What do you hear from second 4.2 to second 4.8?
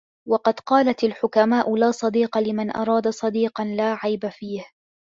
فِيهِ